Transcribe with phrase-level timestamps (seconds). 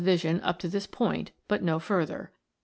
[0.03, 2.31] vision up to this point, but no further.